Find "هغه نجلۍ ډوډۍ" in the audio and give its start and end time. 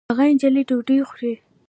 0.11-0.99